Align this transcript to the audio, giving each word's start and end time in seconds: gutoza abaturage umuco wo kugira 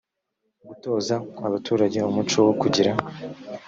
gutoza 0.67 1.15
abaturage 1.47 1.97
umuco 2.09 2.37
wo 2.47 2.53
kugira 2.61 2.91